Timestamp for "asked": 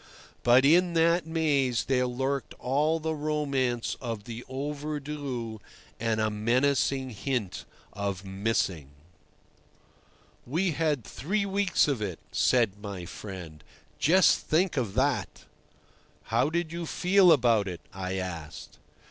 18.17-18.79